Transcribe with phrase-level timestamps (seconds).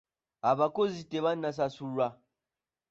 [0.51, 2.07] Abakozi tebanasasulwa.